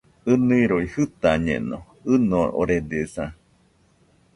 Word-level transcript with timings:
ɨniroi 0.31 0.85
jɨtañeno, 0.93 1.77
ɨnoredesa. 2.13 3.25